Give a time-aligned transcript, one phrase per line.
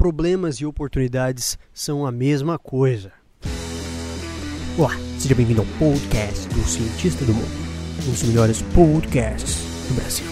[0.00, 3.12] problemas e oportunidades são a mesma coisa.
[4.78, 7.52] Olá, seja bem-vindo ao podcast do Cientista do Mundo,
[8.08, 9.58] um dos melhores podcasts
[9.88, 10.24] do Brasil.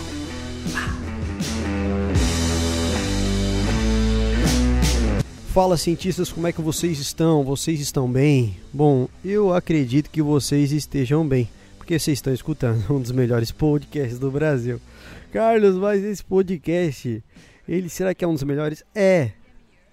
[5.53, 7.45] Fala cientistas, como é que vocês estão?
[7.45, 8.57] Vocês estão bem?
[8.73, 11.47] Bom, eu acredito que vocês estejam bem,
[11.77, 14.81] porque vocês estão escutando um dos melhores podcasts do Brasil.
[15.31, 17.23] Carlos, mas esse podcast,
[17.69, 18.83] ele será que é um dos melhores?
[18.95, 19.33] É.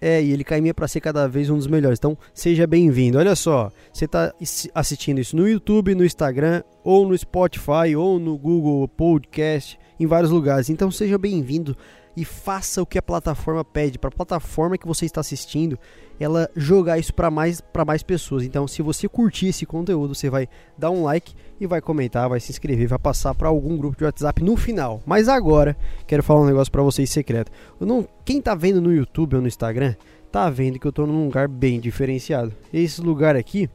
[0.01, 1.97] É, e ele caminha para ser cada vez um dos melhores.
[1.97, 3.17] Então, seja bem-vindo.
[3.17, 4.33] Olha só, você está
[4.73, 10.31] assistindo isso no YouTube, no Instagram, ou no Spotify, ou no Google Podcast, em vários
[10.31, 10.69] lugares.
[10.69, 11.75] Então, seja bem-vindo
[12.15, 15.77] e faça o que a plataforma pede, para a plataforma que você está assistindo,
[16.19, 18.43] ela jogar isso para mais para mais pessoas.
[18.43, 20.47] Então, se você curtir esse conteúdo, você vai
[20.77, 24.05] dar um like e vai comentar, vai se inscrever, vai passar para algum grupo de
[24.05, 25.01] WhatsApp no final.
[25.05, 25.75] Mas agora,
[26.07, 27.51] quero falar um negócio para vocês secreto.
[27.79, 29.95] Eu não, quem tá vendo no YouTube ou no Instagram,
[30.31, 32.53] tá vendo que eu tô num lugar bem diferenciado.
[32.73, 33.69] Esse lugar aqui,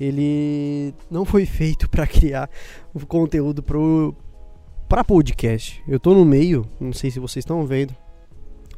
[0.00, 2.48] ele não foi feito para criar
[3.06, 4.14] conteúdo pro
[4.88, 5.82] para podcast.
[5.88, 7.94] Eu tô no meio, não sei se vocês estão vendo,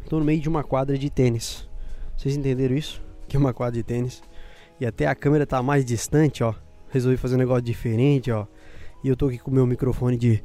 [0.08, 1.68] tô no meio de uma quadra de tênis.
[2.16, 3.02] Vocês entenderam isso?
[3.28, 4.22] Que é uma quadra de tênis.
[4.80, 6.54] E até a câmera tá mais distante, ó.
[6.88, 8.46] Resolvi fazer um negócio diferente, ó.
[9.02, 10.42] E eu tô aqui com o meu microfone de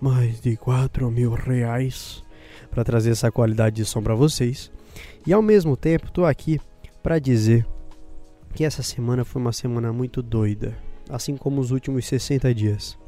[0.00, 2.22] mais de 4 mil reais
[2.70, 4.70] para trazer essa qualidade de som para vocês.
[5.26, 6.60] E ao mesmo tempo, tô aqui
[7.02, 7.66] para dizer
[8.54, 10.76] que essa semana foi uma semana muito doida,
[11.08, 12.98] assim como os últimos 60 dias.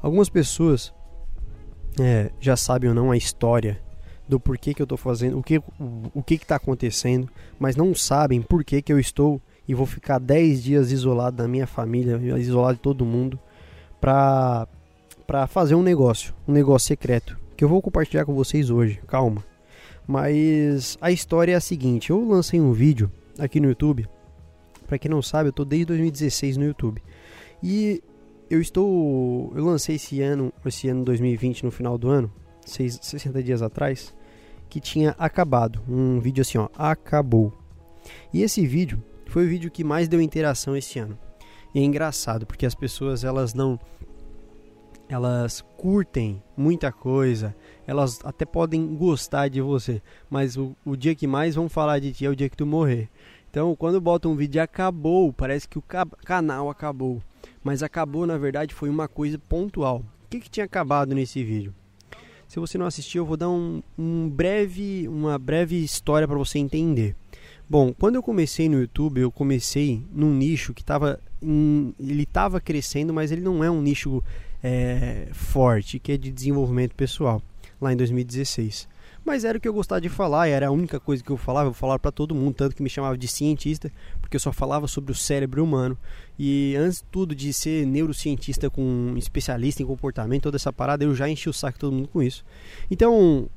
[0.00, 0.92] Algumas pessoas
[2.00, 3.80] é, já sabem ou não a história
[4.28, 5.64] do porquê que eu estou fazendo, o que o,
[6.14, 10.62] o que está acontecendo, mas não sabem por que, eu estou e vou ficar 10
[10.62, 13.38] dias isolado da minha família, isolado de todo mundo,
[14.00, 14.66] para
[15.26, 19.00] para fazer um negócio, um negócio secreto, que eu vou compartilhar com vocês hoje.
[19.06, 19.42] Calma.
[20.06, 24.06] Mas a história é a seguinte, eu lancei um vídeo aqui no YouTube.
[24.86, 27.02] Para quem não sabe, eu tô desde 2016 no YouTube.
[27.62, 28.02] E
[28.52, 29.50] eu estou.
[29.56, 32.30] Eu lancei esse ano, esse ano 2020, no final do ano,
[32.60, 34.14] seis, 60 dias atrás,
[34.68, 35.80] que tinha acabado.
[35.88, 37.50] Um vídeo assim, ó, acabou.
[38.30, 41.18] E esse vídeo foi o vídeo que mais deu interação esse ano.
[41.74, 43.80] E é engraçado, porque as pessoas elas não.
[45.08, 47.54] Elas curtem muita coisa,
[47.86, 52.12] elas até podem gostar de você, mas o, o dia que mais vão falar de
[52.12, 53.10] ti é o dia que tu morrer.
[53.52, 55.84] Então, quando bota um vídeo acabou, parece que o
[56.24, 57.22] canal acabou
[57.62, 60.04] mas acabou na verdade foi uma coisa pontual.
[60.24, 61.74] O que, que tinha acabado nesse vídeo?
[62.48, 66.58] Se você não assistiu, eu vou dar um, um breve, uma breve história para você
[66.58, 67.14] entender.
[67.68, 71.20] Bom, quando eu comecei no YouTube, eu comecei num nicho que estava
[71.98, 74.22] ele estava crescendo, mas ele não é um nicho
[74.62, 77.42] é, forte, que é de desenvolvimento pessoal,
[77.80, 78.88] lá em 2016
[79.24, 81.70] mas era o que eu gostava de falar, era a única coisa que eu falava,
[81.70, 83.90] eu falava para todo mundo, tanto que me chamava de cientista,
[84.20, 85.96] porque eu só falava sobre o cérebro humano.
[86.38, 91.14] E antes de tudo de ser neurocientista com especialista em comportamento, toda essa parada, eu
[91.14, 92.44] já enchi o saco todo mundo com isso.
[92.90, 93.48] Então,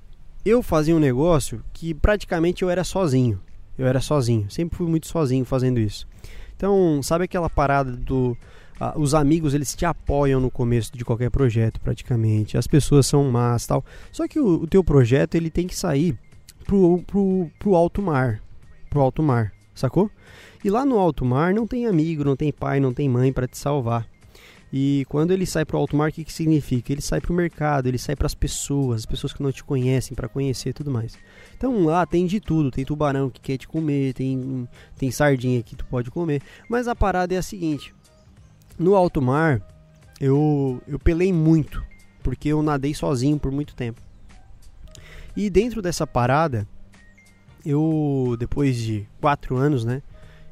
[0.46, 3.42] eu fazia um negócio que praticamente eu era sozinho.
[3.78, 6.08] Eu era sozinho, sempre fui muito sozinho fazendo isso.
[6.56, 8.38] Então, sabe aquela parada do
[8.80, 13.30] ah, os amigos eles te apoiam no começo de qualquer projeto praticamente as pessoas são
[13.32, 16.18] más tal só que o, o teu projeto ele tem que sair
[16.66, 18.42] pro, pro, pro alto mar
[18.90, 20.10] pro alto mar sacou
[20.64, 23.48] e lá no alto mar não tem amigo não tem pai não tem mãe para
[23.48, 24.08] te salvar
[24.78, 26.92] e quando ele sai para o alto mar, o que, que significa?
[26.92, 29.64] Ele sai para o mercado, ele sai para as pessoas, as pessoas que não te
[29.64, 31.18] conhecem, para conhecer tudo mais.
[31.56, 35.78] Então lá tem de tudo, tem tubarão que quer te comer, tem, tem sardinha que
[35.78, 36.42] tu pode comer.
[36.68, 37.96] Mas a parada é a seguinte:
[38.78, 39.62] no alto mar,
[40.20, 41.84] eu, eu pelei muito,
[42.24, 44.02] porque eu nadei sozinho por muito tempo.
[45.36, 46.68] E dentro dessa parada,
[47.66, 50.02] eu, depois de quatro anos, né,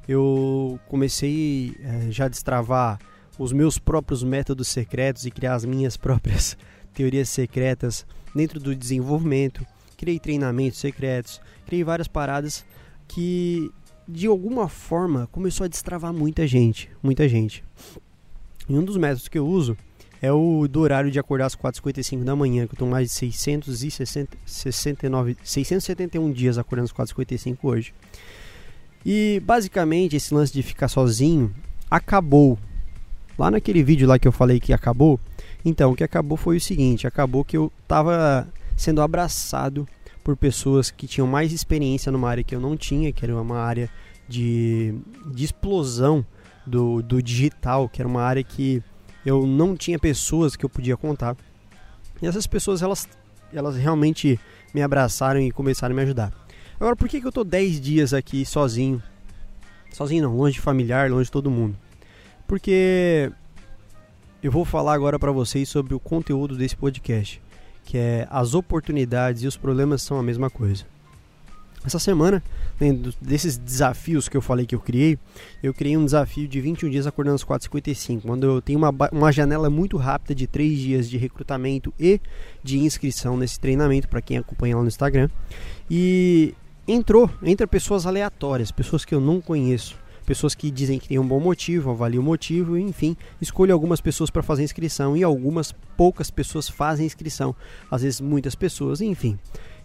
[0.07, 2.99] eu comecei é, já a destravar
[3.39, 6.57] os meus próprios métodos secretos e criar as minhas próprias
[6.93, 8.05] teorias secretas
[8.35, 9.65] dentro do desenvolvimento.
[9.97, 12.65] Criei treinamentos secretos, criei várias paradas
[13.07, 13.71] que
[14.07, 17.63] de alguma forma começou a destravar muita gente, muita gente.
[18.67, 19.77] E um dos métodos que eu uso
[20.21, 23.13] é o do horário de acordar às 4h55 da manhã, que eu estou mais de
[23.13, 27.93] 669, 671 dias acordando às 4h55 hoje.
[29.05, 31.53] E basicamente esse lance de ficar sozinho
[31.91, 32.57] acabou.
[33.37, 35.19] Lá naquele vídeo lá que eu falei que acabou,
[35.65, 39.85] então o que acabou foi o seguinte, acabou que eu estava sendo abraçado
[40.23, 43.57] por pessoas que tinham mais experiência numa área que eu não tinha, que era uma
[43.57, 43.89] área
[44.27, 44.95] de,
[45.25, 46.25] de explosão
[46.65, 48.81] do, do digital, que era uma área que
[49.25, 51.35] eu não tinha pessoas que eu podia contar.
[52.21, 53.07] E essas pessoas, elas,
[53.53, 54.39] elas realmente
[54.73, 56.31] me abraçaram e começaram a me ajudar.
[56.79, 59.01] Agora, por que, que eu tô 10 dias aqui sozinho?
[59.91, 61.77] Sozinho não, longe de familiar, longe de todo mundo.
[62.47, 63.31] Porque
[64.41, 67.41] eu vou falar agora para vocês sobre o conteúdo desse podcast,
[67.85, 70.85] que é as oportunidades e os problemas são a mesma coisa.
[71.85, 72.41] Essa semana,
[73.21, 75.19] desses desafios que eu falei que eu criei,
[75.61, 79.31] eu criei um desafio de 21 dias acordando às 4h55, quando eu tenho uma, uma
[79.33, 82.21] janela muito rápida de 3 dias de recrutamento e
[82.63, 85.29] de inscrição nesse treinamento, para quem acompanha lá no Instagram.
[85.91, 86.55] E
[86.87, 91.27] entrou, entra pessoas aleatórias, pessoas que eu não conheço, pessoas que dizem que tem um
[91.27, 96.31] bom motivo, avaliam o motivo, enfim, escolho algumas pessoas para fazer inscrição e algumas poucas
[96.31, 97.53] pessoas fazem inscrição,
[97.91, 99.37] às vezes muitas pessoas, enfim.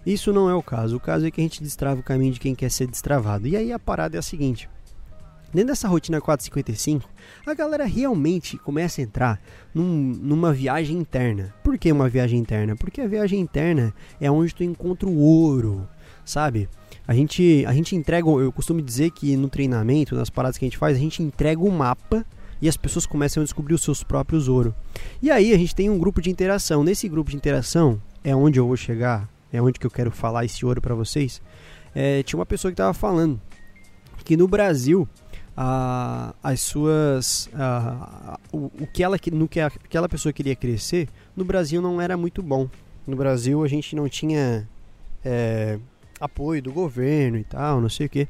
[0.09, 0.97] Isso não é o caso.
[0.97, 3.47] O caso é que a gente destrava o caminho de quem quer ser destravado.
[3.47, 4.67] E aí a parada é a seguinte:
[5.53, 7.07] dentro dessa rotina 455,
[7.47, 9.39] a galera realmente começa a entrar
[9.75, 11.55] num, numa viagem interna.
[11.63, 12.75] Por que uma viagem interna?
[12.75, 15.87] Porque a viagem interna é onde tu encontra o ouro,
[16.25, 16.71] sabe?
[17.07, 20.69] A gente, a gente entrega, eu costumo dizer que no treinamento, nas paradas que a
[20.69, 22.25] gente faz, a gente entrega o mapa
[22.63, 24.75] e as pessoas começam a descobrir os seus próprios ouro.
[25.21, 26.83] E aí a gente tem um grupo de interação.
[26.83, 30.45] Nesse grupo de interação é onde eu vou chegar é onde que eu quero falar
[30.45, 31.43] esse ouro para vocês.
[31.95, 33.41] É, tinha uma pessoa que estava falando
[34.25, 35.09] que no Brasil
[36.43, 37.51] as suas
[38.53, 42.43] o, o, que ela no que aquela pessoa queria crescer no Brasil não era muito
[42.43, 42.69] bom.
[43.07, 44.69] No Brasil a gente não tinha
[45.25, 45.79] é,
[46.21, 48.29] apoio do governo e tal, não sei o que.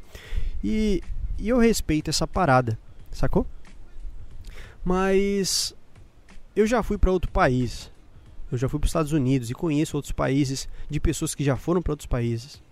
[0.63, 1.03] E,
[1.39, 2.79] e eu respeito essa parada,
[3.11, 3.47] sacou?
[4.85, 5.75] Mas
[6.57, 7.91] eu já fui para outro país
[8.51, 11.57] eu já fui para os Estados Unidos e conheço outros países de pessoas que já
[11.57, 12.63] foram para outros países.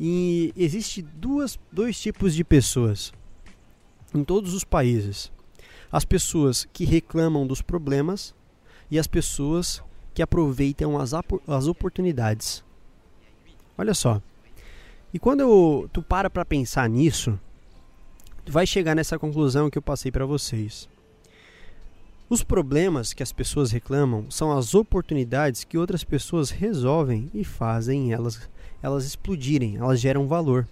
[0.00, 3.12] E existe duas, dois tipos de pessoas
[4.14, 5.30] em todos os países:
[5.90, 8.34] as pessoas que reclamam dos problemas
[8.90, 9.82] e as pessoas
[10.14, 11.12] que aproveitam as,
[11.46, 12.64] as oportunidades.
[13.76, 14.20] Olha só.
[15.12, 17.38] E quando eu, tu para para pensar nisso,
[18.44, 20.88] tu vai chegar nessa conclusão que eu passei para vocês.
[22.32, 28.10] Os problemas que as pessoas reclamam são as oportunidades que outras pessoas resolvem e fazem
[28.10, 28.48] elas,
[28.82, 30.66] elas explodirem, elas geram valor.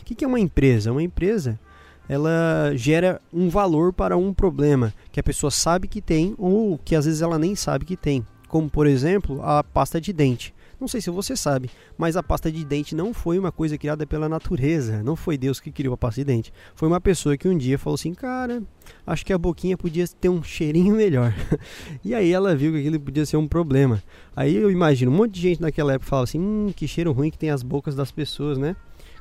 [0.00, 0.90] O que é uma empresa?
[0.90, 1.60] Uma empresa
[2.08, 6.96] ela gera um valor para um problema que a pessoa sabe que tem ou que
[6.96, 10.54] às vezes ela nem sabe que tem, como por exemplo a pasta de dente.
[10.84, 14.06] Não sei se você sabe, mas a pasta de dente não foi uma coisa criada
[14.06, 15.02] pela natureza.
[15.02, 16.52] Não foi Deus que criou a pasta de dente.
[16.74, 18.62] Foi uma pessoa que um dia falou assim: Cara,
[19.06, 21.34] acho que a boquinha podia ter um cheirinho melhor.
[22.04, 24.02] e aí ela viu que aquilo podia ser um problema.
[24.36, 27.30] Aí eu imagino um monte de gente naquela época falava assim: Hum, que cheiro ruim
[27.30, 28.76] que tem as bocas das pessoas, né?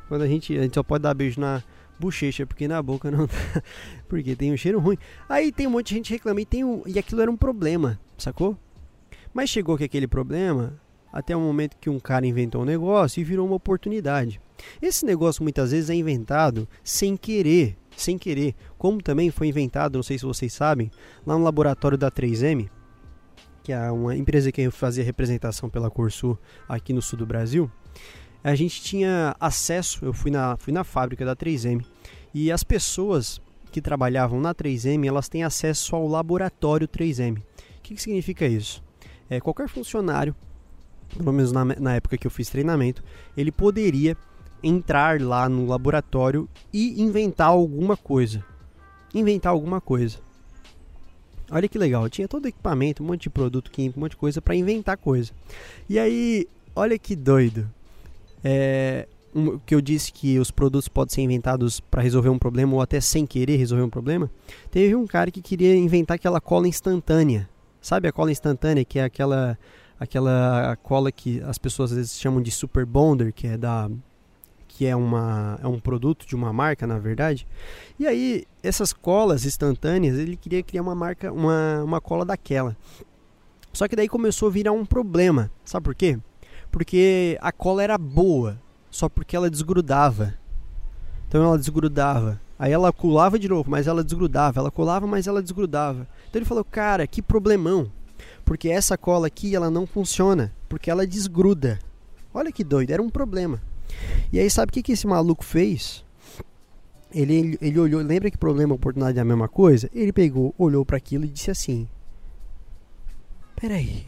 [0.10, 1.64] Quando a gente, a gente só pode dar beijo na
[1.98, 3.26] bochecha, porque na boca não
[4.10, 4.98] porque tem um cheiro ruim.
[5.30, 7.98] Aí tem um monte de gente reclamando e, tem um, e aquilo era um problema,
[8.18, 8.58] sacou?
[9.34, 10.83] Mas chegou que aquele problema
[11.14, 14.42] até o momento que um cara inventou um negócio e virou uma oportunidade.
[14.82, 20.04] Esse negócio muitas vezes é inventado sem querer, sem querer, como também foi inventado, não
[20.04, 20.90] sei se vocês sabem,
[21.26, 22.68] lá no laboratório da 3M,
[23.64, 26.38] que é uma empresa que fazia representação pela Corsul
[26.68, 27.70] aqui no sul do Brasil.
[28.44, 31.86] A gente tinha acesso, eu fui na, fui na fábrica da 3M,
[32.34, 33.40] e as pessoas
[33.72, 37.38] que trabalhavam na 3M, elas têm acesso ao laboratório 3M.
[37.38, 37.44] O
[37.84, 38.84] que, que significa isso?
[39.30, 40.36] É, qualquer funcionário
[41.18, 43.04] pelo menos na, na época que eu fiz treinamento,
[43.36, 44.18] ele poderia
[44.64, 48.44] entrar lá no laboratório e inventar alguma coisa.
[49.14, 50.18] Inventar alguma coisa.
[51.52, 54.42] Olha que legal, tinha todo equipamento, um monte de produto químico, um monte de coisa
[54.42, 55.32] para inventar coisa.
[55.88, 57.70] E aí, olha que doido.
[58.44, 62.74] É, um, que eu disse que os produtos podem ser inventados para resolver um problema
[62.74, 64.32] ou até sem querer resolver um problema.
[64.72, 67.50] Teve um cara que queria inventar aquela cola instantânea.
[67.82, 69.58] Sabe a cola instantânea que é aquela
[70.00, 73.90] aquela cola que as pessoas às vezes chamam de super bonder, que é da
[74.68, 77.48] que é uma é um produto de uma marca, na verdade.
[78.00, 82.76] E aí essas colas instantâneas, ele queria criar uma marca, uma uma cola daquela.
[83.72, 85.52] Só que daí começou a virar um problema.
[85.66, 86.20] Sabe por quê?
[86.72, 88.60] Porque a cola era boa,
[88.90, 89.10] só
[98.46, 98.84] porque ela desgrudava.
[98.84, 98.84] Então ela desgrudava.
[98.84, 98.84] Aí ela colava de novo, mas ela desgrudava.
[98.84, 98.84] Ela colava, mas ela desgrudava.
[98.84, 101.08] Então ele falou: "Cara, que problemão porque essa cola aqui ela não funciona, porque ela
[101.08, 101.80] desgruda.
[102.34, 103.62] Olha que doido, era um problema.
[104.32, 106.04] E aí sabe o que, que esse maluco fez?
[107.14, 109.90] Ele, ele, olhou, lembra que problema oportunidade é a mesma coisa?
[109.94, 111.88] Ele pegou, olhou para aquilo e disse assim:
[113.56, 114.08] Peraí.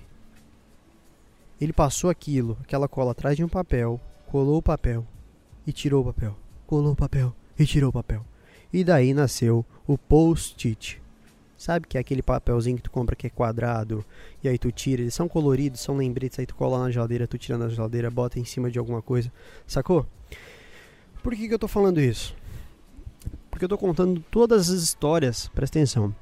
[1.62, 5.06] Ele passou aquilo, aquela cola atrás de um papel, colou o papel
[5.66, 6.36] e tirou o papel,
[6.68, 8.26] colou o papel e tirou o papel.
[8.74, 11.02] E daí nasceu o post-it.
[11.58, 14.04] Sabe que é aquele papelzinho que tu compra que é quadrado
[14.44, 17.38] e aí tu tira, eles são coloridos, são lembretes, aí tu cola na geladeira, tu
[17.38, 19.32] tira na geladeira, bota em cima de alguma coisa,
[19.66, 20.06] sacou?
[21.24, 22.36] Por que, que eu tô falando isso?
[23.50, 26.14] Porque eu tô contando todas as histórias, presta atenção.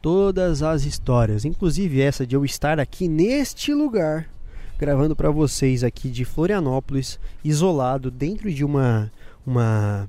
[0.00, 4.30] Todas as histórias, inclusive essa de eu estar aqui neste lugar,
[4.78, 9.12] gravando para vocês aqui de Florianópolis, isolado dentro de uma
[9.46, 10.08] uma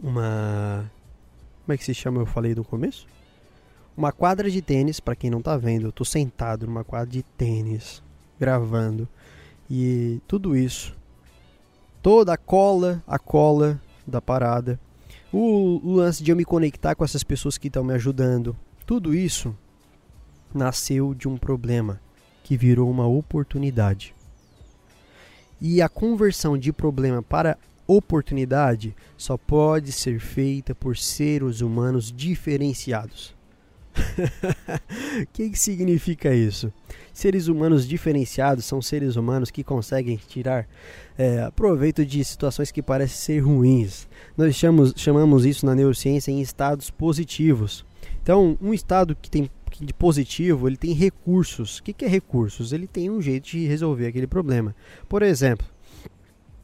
[0.00, 0.90] uma
[1.66, 2.20] como é que se chama?
[2.20, 3.06] Eu falei no começo?
[3.96, 7.22] Uma quadra de tênis, para quem não tá vendo, eu tô sentado numa quadra de
[7.22, 8.02] tênis,
[8.38, 9.08] gravando.
[9.70, 10.94] E tudo isso.
[12.02, 14.78] Toda a cola, a cola da parada.
[15.32, 18.54] O, o lance de eu me conectar com essas pessoas que estão me ajudando.
[18.84, 19.56] Tudo isso
[20.54, 21.98] nasceu de um problema
[22.44, 24.14] que virou uma oportunidade.
[25.60, 33.35] E a conversão de problema para oportunidade só pode ser feita por seres humanos diferenciados.
[33.96, 36.72] O que, que significa isso?
[37.12, 40.68] Seres humanos diferenciados são seres humanos que conseguem tirar
[41.16, 44.06] é, proveito de situações que parecem ser ruins.
[44.36, 47.84] Nós chamamos, chamamos isso na neurociência em estados positivos.
[48.22, 49.50] Então, um estado que tem
[49.80, 51.78] de positivo, ele tem recursos.
[51.78, 52.72] O que, que é recursos?
[52.72, 54.74] Ele tem um jeito de resolver aquele problema.
[55.08, 55.66] Por exemplo,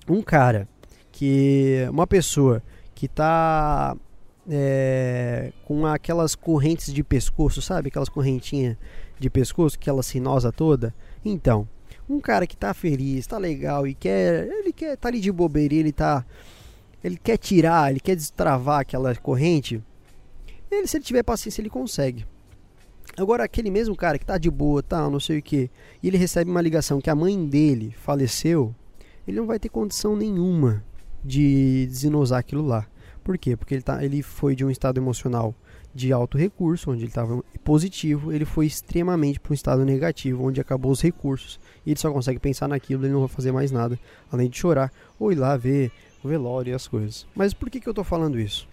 [0.08, 0.68] um cara
[1.10, 1.86] que.
[1.90, 2.62] Uma pessoa
[2.94, 3.96] que está
[4.48, 7.88] é, com aquelas correntes de pescoço, sabe?
[7.88, 8.76] Aquelas correntinhas
[9.18, 10.94] de pescoço, aquela sinosa toda.
[11.24, 11.68] Então,
[12.08, 15.74] um cara que tá feliz, tá legal e quer, ele quer tá ali de bobeira,
[15.74, 16.24] ele tá
[17.02, 19.82] ele quer tirar, ele quer destravar aquela corrente.
[20.70, 22.24] Ele se ele tiver paciência, ele consegue.
[23.16, 25.70] Agora aquele mesmo cara que tá de boa, tal, não sei o que,
[26.02, 28.74] e ele recebe uma ligação que a mãe dele faleceu,
[29.26, 30.82] ele não vai ter condição nenhuma
[31.22, 32.86] de desenosar aquilo lá.
[33.22, 33.56] Por quê?
[33.56, 35.54] Porque ele, tá, ele foi de um estado emocional
[35.94, 40.60] de alto recurso, onde ele estava positivo, ele foi extremamente para um estado negativo, onde
[40.60, 41.60] acabou os recursos.
[41.84, 43.98] E ele só consegue pensar naquilo, ele não vai fazer mais nada,
[44.30, 45.92] além de chorar ou ir lá ver
[46.24, 47.26] o velório e as coisas.
[47.34, 48.66] Mas por que, que eu estou falando isso?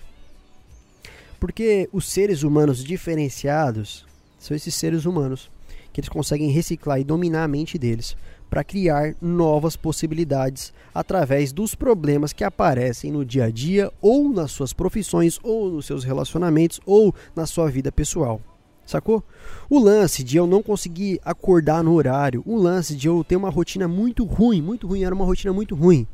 [1.39, 4.06] Porque os seres humanos diferenciados
[4.38, 5.50] são esses seres humanos
[5.91, 8.15] que eles conseguem reciclar e dominar a mente deles
[8.50, 14.51] para criar novas possibilidades através dos problemas que aparecem no dia a dia, ou nas
[14.51, 18.41] suas profissões, ou nos seus relacionamentos, ou na sua vida pessoal.
[18.86, 19.24] Sacou?
[19.70, 23.50] O lance de eu não conseguir acordar no horário, o lance de eu ter uma
[23.50, 26.08] rotina muito ruim, muito ruim, era uma rotina muito ruim.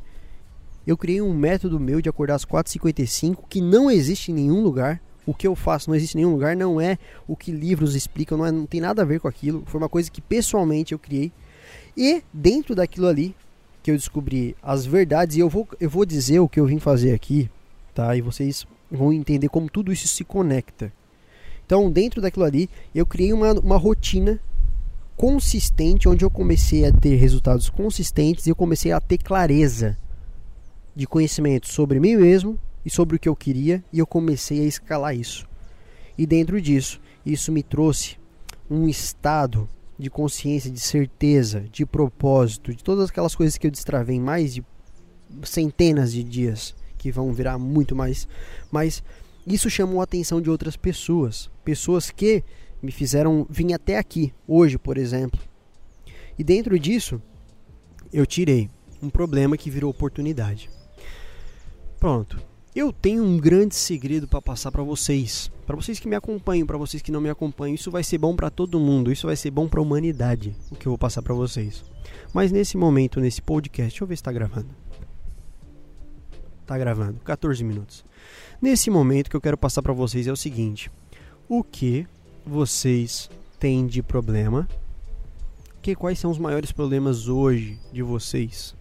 [0.86, 5.00] Eu criei um método meu de acordar às 4h55 que não existe em nenhum lugar.
[5.24, 8.38] O que eu faço não existe em nenhum lugar, não é o que livros explicam,
[8.38, 9.64] não, é, não tem nada a ver com aquilo.
[9.66, 11.32] Foi uma coisa que pessoalmente eu criei
[11.96, 13.34] e dentro daquilo ali
[13.82, 16.80] que eu descobri as verdades, e eu vou, eu vou dizer o que eu vim
[16.80, 17.48] fazer aqui,
[17.94, 18.16] tá?
[18.16, 20.92] E vocês vão entender como tudo isso se conecta.
[21.64, 24.40] Então, dentro daquilo ali, eu criei uma, uma rotina
[25.16, 29.96] consistente, onde eu comecei a ter resultados consistentes e eu comecei a ter clareza
[30.94, 34.64] de conhecimento sobre mim mesmo e sobre o que eu queria, e eu comecei a
[34.64, 35.46] escalar isso.
[36.18, 38.16] E dentro disso, isso me trouxe
[38.70, 39.68] um estado
[39.98, 44.54] de consciência, de certeza, de propósito, de todas aquelas coisas que eu destravei em mais
[44.54, 44.64] de
[45.44, 48.28] centenas de dias, que vão virar muito mais,
[48.70, 49.02] mas
[49.46, 52.42] isso chamou a atenção de outras pessoas, pessoas que
[52.82, 55.40] me fizeram vir até aqui, hoje, por exemplo.
[56.38, 57.20] E dentro disso,
[58.12, 58.68] eu tirei
[59.02, 60.68] um problema que virou oportunidade.
[61.98, 62.38] Pronto.
[62.76, 66.76] Eu tenho um grande segredo para passar para vocês, para vocês que me acompanham, para
[66.76, 67.74] vocês que não me acompanham.
[67.74, 70.76] Isso vai ser bom para todo mundo, isso vai ser bom para a humanidade, o
[70.76, 71.82] que eu vou passar para vocês.
[72.34, 74.68] Mas nesse momento, nesse podcast, deixa eu ver se está gravando.
[76.66, 78.04] Tá gravando, 14 minutos.
[78.60, 80.90] Nesse momento que eu quero passar para vocês é o seguinte:
[81.48, 82.06] o que
[82.44, 84.68] vocês têm de problema?
[85.80, 88.76] Que quais são os maiores problemas hoje de vocês?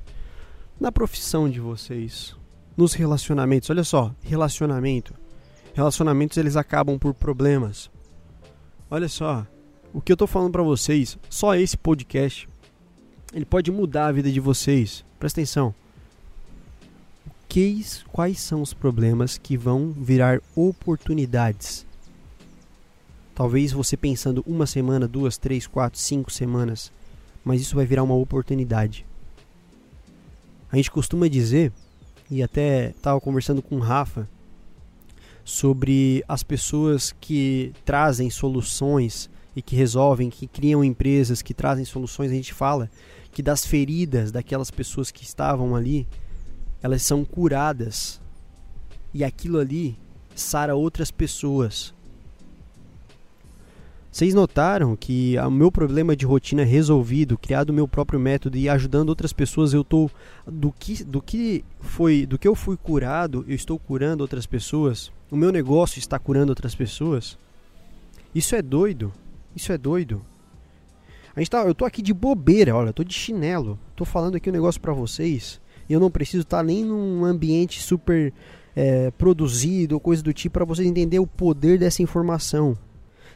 [0.78, 2.36] Na profissão de vocês,
[2.75, 3.70] nos relacionamentos.
[3.70, 5.13] Olha só, relacionamento.
[5.74, 7.89] Relacionamentos eles acabam por problemas.
[8.89, 9.46] Olha só,
[9.94, 12.48] o que eu tô falando para vocês, só esse podcast
[13.34, 15.03] ele pode mudar a vida de vocês.
[15.20, 15.75] Presta atenção.
[17.50, 21.86] Quais, quais são os problemas que vão virar oportunidades?
[23.34, 26.91] Talvez você pensando uma semana, duas, três, quatro, cinco semanas,
[27.44, 29.05] mas isso vai virar uma oportunidade.
[30.72, 31.74] A gente costuma dizer
[32.29, 34.27] e até estava conversando com o Rafa
[35.44, 42.32] sobre as pessoas que trazem soluções e que resolvem, que criam empresas, que trazem soluções.
[42.32, 42.89] A gente fala
[43.32, 46.08] que das feridas daquelas pessoas que estavam ali,
[46.82, 48.20] elas são curadas
[49.13, 49.98] e aquilo ali
[50.36, 51.94] sara outras pessoas.
[54.16, 58.70] Vocês notaram que o meu problema de rotina resolvido, criado o meu próprio método e
[58.70, 60.10] ajudando outras pessoas, eu tô
[60.48, 65.12] do que do que foi, do que eu fui curado, eu estou curando outras pessoas.
[65.30, 67.38] O meu negócio está curando outras pessoas.
[68.34, 69.12] Isso é doido.
[69.54, 70.26] Isso é doido.
[71.36, 73.78] A gente tá, eu tô aqui de bobeira, olha, eu tô de chinelo.
[73.98, 75.60] Tô falando aqui um negócio para vocês.
[75.90, 78.32] E eu não preciso estar tá nem num ambiente super
[78.74, 82.78] é, produzido ou coisa do tipo para vocês entenderem o poder dessa informação.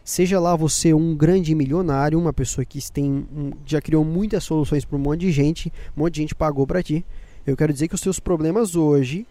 [0.09, 3.27] Seja lá você um grande milionário, uma pessoa que tem,
[3.63, 6.81] já criou muitas soluções para um monte de gente, um monte de gente pagou para
[6.81, 7.05] ti.
[7.45, 9.27] Eu quero dizer que os seus problemas hoje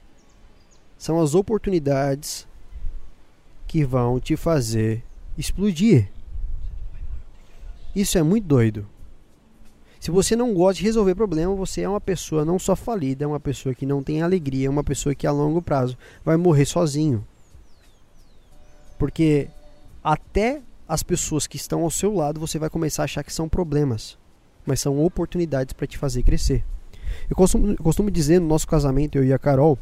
[0.97, 2.47] são as oportunidades
[3.67, 5.03] que vão te fazer
[5.37, 6.13] explodir.
[7.93, 8.87] Isso é muito doido.
[9.99, 13.27] Se você não gosta de resolver problema, você é uma pessoa não só falida, é
[13.27, 16.67] uma pessoa que não tem alegria, é uma pessoa que a longo prazo vai morrer
[16.67, 17.27] sozinho.
[18.97, 19.49] Porque
[20.05, 23.49] até as pessoas que estão ao seu lado você vai começar a achar que são
[23.49, 24.17] problemas,
[24.65, 26.65] mas são oportunidades para te fazer crescer.
[27.29, 29.79] Eu costumo, costumo dizer no nosso casamento, eu e a Carol,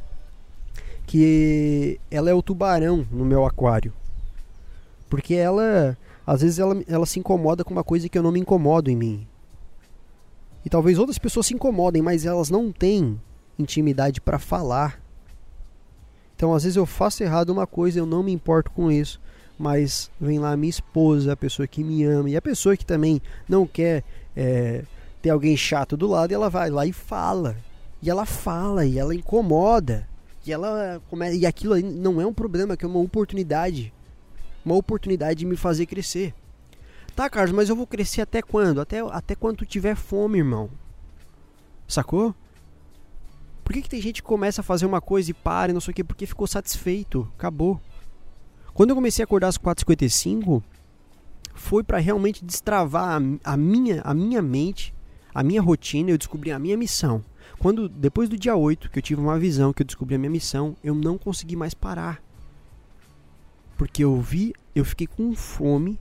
[1.07, 3.93] que ela é o tubarão no meu aquário.
[5.09, 5.97] Porque ela,
[6.27, 8.97] às vezes, ela, ela se incomoda com uma coisa que eu não me incomodo em
[8.97, 9.27] mim.
[10.65, 13.21] E talvez outras pessoas se incomodem, mas elas não têm
[13.57, 15.01] intimidade para falar.
[16.35, 19.21] Então, às vezes eu faço errado uma coisa, eu não me importo com isso
[19.59, 23.21] mas vem lá minha esposa, a pessoa que me ama, e a pessoa que também
[23.49, 24.05] não quer
[24.37, 24.85] é,
[25.23, 27.57] ter alguém chato do lado, ela vai lá e fala.
[28.03, 30.07] E ela fala, e ela incomoda.
[30.47, 33.93] E ela e aquilo não é um problema, que é uma oportunidade.
[34.65, 36.35] Uma oportunidade de me fazer crescer.
[37.15, 38.81] Tá, Carlos, mas eu vou crescer até quando?
[38.81, 40.69] Até, até quando tu tiver fome, irmão.
[41.89, 42.35] Sacou?
[43.65, 45.81] Por que, que tem gente que começa a fazer uma coisa e para e não
[45.81, 46.05] sei o que?
[46.05, 47.27] Porque ficou satisfeito.
[47.37, 47.81] Acabou.
[48.77, 50.63] Quando eu comecei a acordar às 4h55,
[51.55, 54.95] foi para realmente destravar a, a, minha, a minha mente,
[55.35, 57.25] a minha rotina, eu descobri a minha missão.
[57.59, 60.29] Quando depois do dia 8, que eu tive uma visão, que eu descobri a minha
[60.29, 62.23] missão, eu não consegui mais parar.
[63.79, 65.99] Porque eu vi, eu fiquei com fome.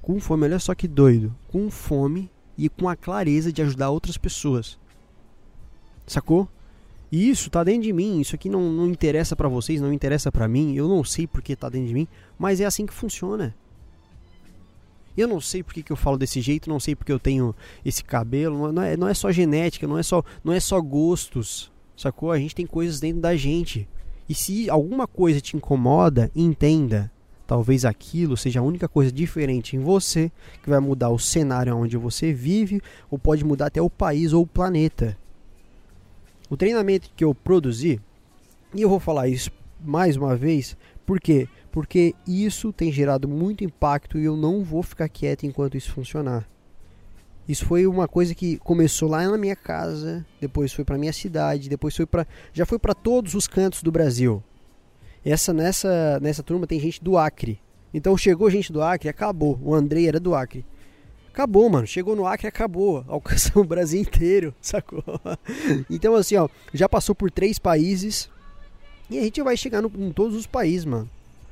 [0.00, 1.34] Com fome, olha só que doido.
[1.48, 4.78] Com fome e com a clareza de ajudar outras pessoas.
[6.06, 6.48] Sacou?
[7.10, 10.30] E isso tá dentro de mim, isso aqui não, não interessa para vocês, não interessa
[10.30, 13.54] para mim, eu não sei porque tá dentro de mim, mas é assim que funciona.
[15.16, 18.04] Eu não sei porque que eu falo desse jeito, não sei porque eu tenho esse
[18.04, 22.30] cabelo, não é, não é só genética, não é só, não é só gostos, sacou?
[22.30, 23.88] A gente tem coisas dentro da gente.
[24.28, 27.10] E se alguma coisa te incomoda, entenda.
[27.44, 30.30] Talvez aquilo seja a única coisa diferente em você
[30.62, 34.44] que vai mudar o cenário onde você vive, ou pode mudar até o país ou
[34.44, 35.18] o planeta.
[36.50, 38.00] O treinamento que eu produzi,
[38.74, 41.48] e eu vou falar isso mais uma vez, por quê?
[41.70, 46.48] Porque isso tem gerado muito impacto e eu não vou ficar quieto enquanto isso funcionar.
[47.48, 51.68] Isso foi uma coisa que começou lá na minha casa, depois foi para minha cidade,
[51.68, 54.42] depois foi para já foi para todos os cantos do Brasil.
[55.24, 57.60] Essa nessa nessa turma tem gente do Acre.
[57.94, 59.56] Então chegou gente do Acre, acabou.
[59.62, 60.64] O Andrei era do Acre.
[61.32, 61.86] Acabou, mano.
[61.86, 63.04] Chegou no Acre, acabou.
[63.08, 65.02] Alcançou o Brasil inteiro, sacou?
[65.88, 68.28] Então, assim, ó, já passou por três países.
[69.08, 71.08] E a gente vai chegar no, em todos os países, mano.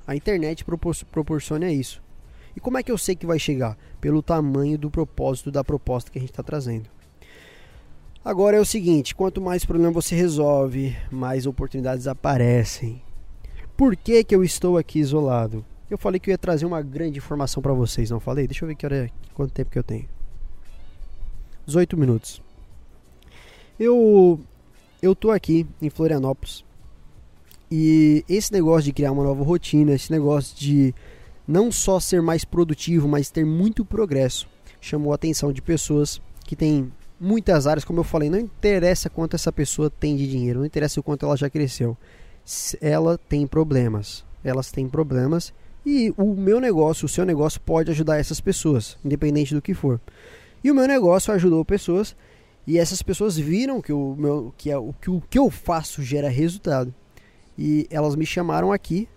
[0.06, 2.00] A internet propor proporciona isso.
[2.56, 3.76] E como é que eu sei que vai chegar?
[4.00, 6.88] Pelo tamanho do propósito da proposta que a gente está trazendo.
[8.24, 13.02] Agora é o seguinte: quanto mais problema você resolve, mais oportunidades aparecem.
[13.76, 15.64] Por que, que eu estou aqui isolado?
[15.90, 18.46] Eu falei que eu ia trazer uma grande informação para vocês, não falei?
[18.46, 20.08] Deixa eu ver que hora, quanto tempo que eu tenho.
[21.66, 22.42] 18 minutos.
[23.78, 24.40] Eu
[25.00, 26.64] eu tô aqui em Florianópolis.
[27.70, 30.94] E esse negócio de criar uma nova rotina, esse negócio de
[31.46, 34.48] não só ser mais produtivo, mas ter muito progresso,
[34.80, 39.34] chamou a atenção de pessoas que têm muitas áreas, como eu falei, não interessa quanto
[39.34, 41.96] essa pessoa tem de dinheiro, não interessa o quanto ela já cresceu.
[42.80, 44.24] Ela tem problemas.
[44.42, 45.52] Elas têm problemas
[45.88, 49.98] e o meu negócio, o seu negócio pode ajudar essas pessoas, independente do que for.
[50.62, 52.14] E o meu negócio ajudou pessoas
[52.66, 56.02] e essas pessoas viram que o meu que, é, o, que o que eu faço
[56.02, 56.94] gera resultado.
[57.56, 59.08] E elas me chamaram aqui.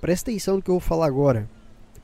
[0.00, 1.46] Presta atenção no que eu vou falar agora,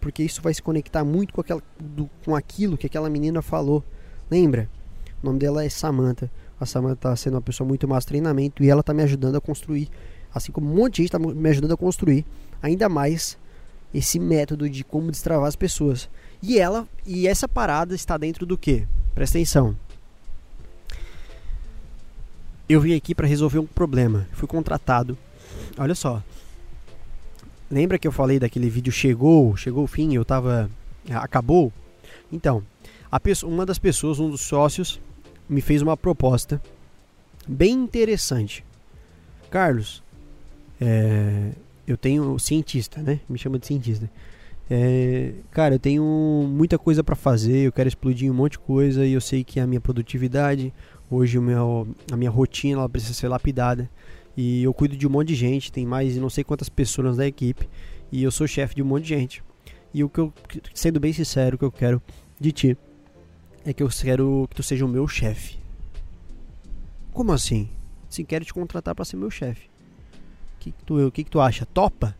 [0.02, 3.82] porque isso vai se conectar muito com, aquela, do, com aquilo que aquela menina falou.
[4.30, 4.68] Lembra?
[5.22, 6.30] O nome dela é Samantha.
[6.60, 9.40] A Samantha está sendo uma pessoa muito mais treinamento e ela está me ajudando a
[9.40, 9.88] construir,
[10.34, 12.26] assim como um monte de gente está me ajudando a construir
[12.60, 13.38] ainda mais
[13.94, 16.10] esse método de como destravar as pessoas.
[16.42, 18.86] E ela e essa parada está dentro do que?
[19.14, 19.76] Presta atenção.
[22.68, 24.26] Eu vim aqui para resolver um problema.
[24.32, 25.16] Fui contratado.
[25.78, 26.22] Olha só.
[27.70, 30.68] lembra que eu falei daquele vídeo chegou, chegou o fim, eu tava
[31.10, 31.72] acabou?
[32.32, 32.64] Então,
[33.22, 35.00] pessoa, uma das pessoas, um dos sócios,
[35.48, 36.60] me fez uma proposta
[37.46, 38.64] bem interessante.
[39.50, 40.02] Carlos,
[40.80, 41.52] é,
[41.86, 43.20] eu tenho cientista, né?
[43.28, 44.10] Me chama de cientista.
[44.70, 46.02] É, cara, eu tenho
[46.48, 49.60] muita coisa para fazer, eu quero explodir um monte de coisa e eu sei que
[49.60, 50.72] a minha produtividade,
[51.10, 53.90] hoje o meu, a minha rotina, ela precisa ser lapidada.
[54.36, 57.26] E eu cuido de um monte de gente, tem mais não sei quantas pessoas da
[57.26, 57.68] equipe
[58.10, 59.44] e eu sou chefe de um monte de gente.
[59.92, 60.32] E o que eu,
[60.74, 62.02] sendo bem sincero, o que eu quero
[62.40, 62.78] de ti
[63.64, 65.58] é que eu quero que tu seja o meu chefe.
[67.12, 67.68] Como assim?
[68.08, 69.68] Sim, quero te contratar para ser meu chefe.
[70.64, 71.66] Que, que, tu, que, que tu acha?
[71.66, 72.16] Topa?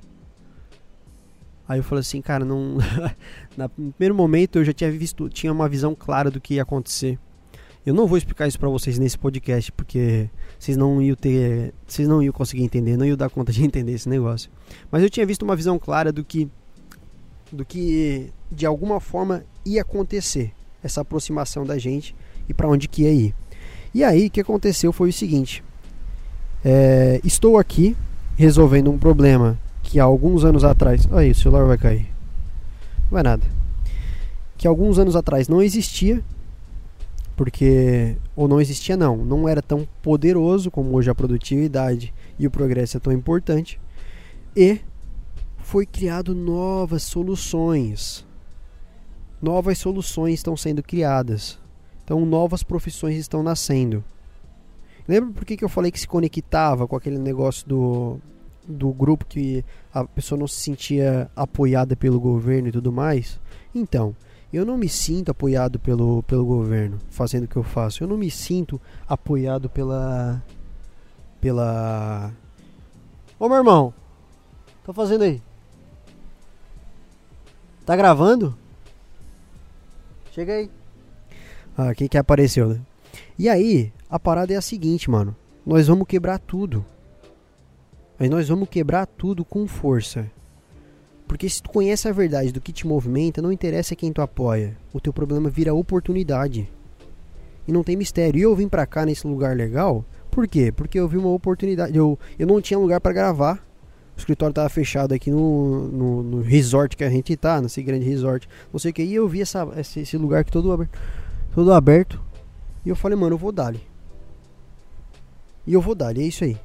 [1.67, 2.77] Aí eu falei assim, cara, não.
[3.57, 7.19] no primeiro momento eu já tinha visto, tinha uma visão clara do que ia acontecer.
[7.87, 10.29] Eu não vou explicar isso para vocês nesse podcast, porque
[10.59, 11.73] vocês não iam ter.
[11.87, 14.51] Vocês não iam conseguir entender, não iam dar conta de entender esse negócio.
[14.91, 16.47] Mas eu tinha visto uma visão clara do que.
[17.51, 20.53] Do que de alguma forma ia acontecer
[20.83, 22.15] essa aproximação da gente
[22.47, 23.35] e para onde que ia ir.
[23.95, 25.65] E aí o que aconteceu foi o seguinte:
[26.63, 27.97] é, estou aqui
[28.37, 31.09] resolvendo um problema que há alguns anos atrás.
[31.13, 32.09] Aí, o celular vai cair.
[33.05, 33.45] Não vai nada.
[34.57, 36.23] Que alguns anos atrás não existia,
[37.37, 38.17] porque.
[38.35, 39.17] Ou não existia, não.
[39.17, 43.81] Não era tão poderoso como hoje a produtividade e o progresso é tão importante.
[44.57, 44.81] E
[45.59, 48.25] foi criado novas soluções
[49.45, 51.59] novas soluções estão sendo criadas.
[52.03, 54.03] Então, novas profissões estão nascendo.
[55.07, 58.19] Lembra por que, que eu falei que se conectava com aquele negócio do,
[58.67, 63.39] do grupo que a pessoa não se sentia apoiada pelo governo e tudo mais?
[63.75, 64.17] Então,
[64.53, 68.03] eu não me sinto apoiado pelo, pelo governo fazendo o que eu faço.
[68.03, 70.43] Eu não me sinto apoiado pela.
[71.41, 72.33] pela.
[73.39, 73.93] Ô meu irmão,
[74.85, 75.43] tá fazendo aí?
[77.85, 78.57] Tá gravando?
[80.31, 80.71] Chega aí.
[81.77, 82.81] Ah, quem que apareceu, né?
[83.39, 85.35] E aí, a parada é a seguinte, mano.
[85.67, 86.85] Nós vamos quebrar tudo.
[88.19, 90.31] Mas nós vamos quebrar tudo com força.
[91.27, 94.77] Porque se tu conhece a verdade do que te movimenta, não interessa quem tu apoia.
[94.93, 96.71] O teu problema vira oportunidade.
[97.67, 98.39] E não tem mistério.
[98.39, 100.05] E eu vim pra cá nesse lugar legal.
[100.31, 100.71] Por quê?
[100.71, 101.97] Porque eu vi uma oportunidade.
[101.97, 103.67] Eu, eu não tinha lugar para gravar.
[104.15, 108.05] O escritório tava fechado aqui no, no, no, resort que a gente tá, nesse grande
[108.05, 108.49] resort.
[108.73, 109.03] Não sei o que.
[109.03, 110.99] E eu vi essa, esse, esse lugar aqui todo aberto,
[111.53, 112.23] todo aberto.
[112.85, 113.94] E eu falei, mano, eu vou dar -lhe.
[115.67, 116.57] E eu vou dar, -lhe, é isso aí.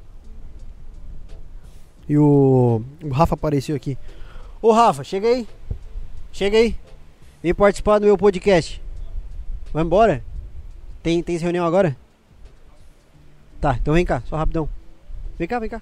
[2.08, 3.96] E o, o Rafa apareceu aqui.
[4.60, 5.46] Ô Rafa, chega aí.
[6.32, 6.76] Chega aí.
[7.42, 8.82] Vem participar do meu podcast.
[9.72, 10.22] Vai embora?
[11.02, 11.96] Tem, tem reunião agora?
[13.60, 14.68] Tá, então vem cá, só rapidão.
[15.38, 15.80] Vem cá, vem cá.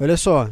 [0.00, 0.50] Olha só.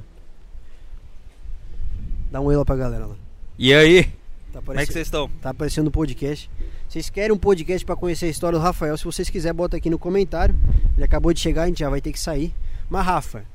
[2.31, 3.17] Dá um ela pra galera lá.
[3.59, 4.05] E aí?
[4.53, 5.29] Tá Como é que vocês estão?
[5.41, 6.51] Tá aparecendo no podcast.
[6.93, 8.99] Vocês querem um podcast para conhecer a história do Rafael?
[8.99, 10.55] Se vocês quiserem, bota aqui no comentário.
[10.95, 12.55] Ele acabou de chegar, a gente já vai ter que sair.
[12.91, 13.47] Mas, Rafa,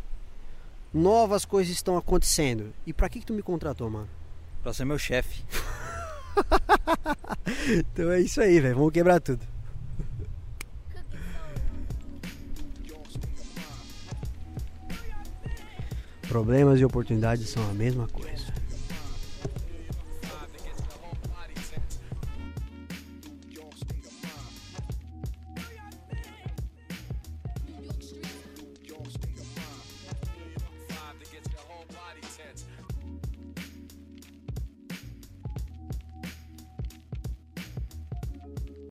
[0.92, 2.74] novas coisas estão acontecendo.
[2.84, 4.10] E pra que, que tu me contratou, mano?
[4.64, 5.46] Pra ser meu chefe.
[7.78, 8.76] então é isso aí, velho.
[8.76, 9.46] Vamos quebrar tudo.
[16.28, 18.47] Problemas e oportunidades são a mesma coisa.